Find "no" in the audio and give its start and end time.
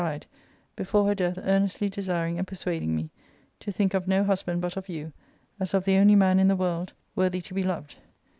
4.07-4.23